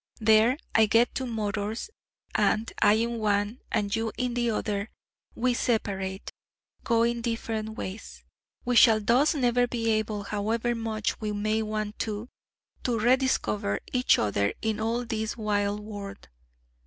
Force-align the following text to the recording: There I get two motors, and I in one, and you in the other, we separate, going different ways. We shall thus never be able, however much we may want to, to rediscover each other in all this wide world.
There 0.19 0.57
I 0.73 0.87
get 0.87 1.13
two 1.13 1.27
motors, 1.27 1.91
and 2.33 2.73
I 2.81 2.93
in 2.93 3.19
one, 3.19 3.59
and 3.71 3.95
you 3.95 4.11
in 4.17 4.33
the 4.33 4.49
other, 4.49 4.89
we 5.35 5.53
separate, 5.53 6.31
going 6.83 7.21
different 7.21 7.77
ways. 7.77 8.23
We 8.65 8.75
shall 8.75 8.99
thus 8.99 9.35
never 9.35 9.67
be 9.67 9.91
able, 9.91 10.23
however 10.23 10.73
much 10.73 11.21
we 11.21 11.33
may 11.33 11.61
want 11.61 11.99
to, 11.99 12.29
to 12.81 12.97
rediscover 12.99 13.79
each 13.93 14.17
other 14.17 14.55
in 14.63 14.79
all 14.79 15.05
this 15.05 15.37
wide 15.37 15.79
world. 15.81 16.29